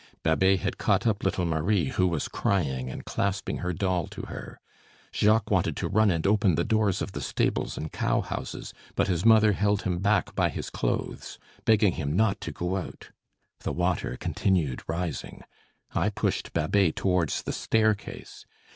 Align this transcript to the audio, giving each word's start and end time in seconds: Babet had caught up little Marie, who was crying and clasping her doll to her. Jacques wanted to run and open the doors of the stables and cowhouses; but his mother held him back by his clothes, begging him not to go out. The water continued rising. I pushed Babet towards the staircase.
Babet 0.23 0.61
had 0.61 0.79
caught 0.79 1.05
up 1.05 1.23
little 1.23 1.45
Marie, 1.45 1.89
who 1.89 2.07
was 2.07 2.27
crying 2.27 2.89
and 2.89 3.05
clasping 3.05 3.57
her 3.59 3.71
doll 3.71 4.07
to 4.07 4.23
her. 4.23 4.59
Jacques 5.13 5.51
wanted 5.51 5.77
to 5.77 5.87
run 5.87 6.09
and 6.09 6.25
open 6.25 6.55
the 6.55 6.63
doors 6.63 7.03
of 7.03 7.11
the 7.11 7.21
stables 7.21 7.77
and 7.77 7.91
cowhouses; 7.91 8.73
but 8.95 9.07
his 9.07 9.23
mother 9.23 9.51
held 9.51 9.83
him 9.83 9.99
back 9.99 10.33
by 10.33 10.49
his 10.49 10.71
clothes, 10.71 11.37
begging 11.65 11.91
him 11.93 12.13
not 12.15 12.41
to 12.41 12.51
go 12.51 12.77
out. 12.77 13.11
The 13.59 13.73
water 13.73 14.17
continued 14.17 14.81
rising. 14.87 15.43
I 15.93 16.09
pushed 16.09 16.51
Babet 16.51 16.95
towards 16.95 17.43
the 17.43 17.53
staircase. 17.53 18.47